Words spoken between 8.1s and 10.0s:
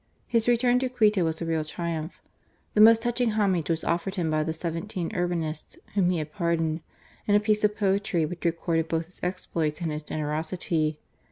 which recorded both his exploits and